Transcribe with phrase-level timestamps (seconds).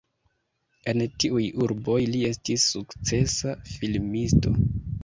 [0.93, 4.61] En tiuj urboj li estis sukcesa filmisto.